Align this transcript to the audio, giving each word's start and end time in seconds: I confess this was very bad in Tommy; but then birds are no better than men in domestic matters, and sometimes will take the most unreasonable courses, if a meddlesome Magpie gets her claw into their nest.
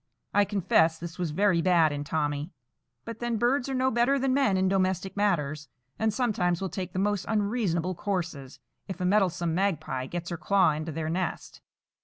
I 0.33 0.45
confess 0.45 0.97
this 0.97 1.19
was 1.19 1.29
very 1.29 1.61
bad 1.61 1.91
in 1.91 2.03
Tommy; 2.03 2.49
but 3.05 3.19
then 3.19 3.37
birds 3.37 3.69
are 3.69 3.75
no 3.75 3.91
better 3.91 4.17
than 4.17 4.33
men 4.33 4.57
in 4.57 4.67
domestic 4.67 5.15
matters, 5.15 5.69
and 5.99 6.11
sometimes 6.11 6.59
will 6.59 6.69
take 6.69 6.93
the 6.93 6.97
most 6.97 7.23
unreasonable 7.27 7.93
courses, 7.93 8.59
if 8.87 8.99
a 8.99 9.05
meddlesome 9.05 9.53
Magpie 9.53 10.07
gets 10.07 10.31
her 10.31 10.37
claw 10.37 10.71
into 10.71 10.91
their 10.91 11.11
nest. 11.11 11.61